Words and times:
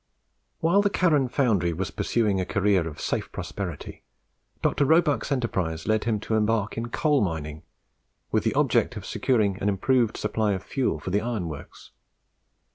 While 0.61 0.81
the 0.81 0.89
Carron 0.89 1.29
foundry 1.29 1.73
was 1.73 1.91
pursuing 1.91 2.41
a 2.41 2.43
career 2.47 2.87
of 2.87 2.99
safe 2.99 3.31
prosperity, 3.31 4.01
Dr. 4.63 4.83
Roebuck's 4.83 5.31
enterprise 5.31 5.87
led 5.87 6.05
him 6.05 6.19
to 6.21 6.33
embark 6.33 6.75
in 6.75 6.89
coal 6.89 7.21
mining, 7.21 7.61
with 8.31 8.43
the 8.43 8.55
object 8.55 8.97
of 8.97 9.05
securing 9.05 9.59
an 9.61 9.69
improved 9.69 10.17
supply 10.17 10.53
of 10.53 10.63
fuel 10.63 10.99
for 10.99 11.11
the 11.11 11.21
iron 11.21 11.47
works. 11.47 11.91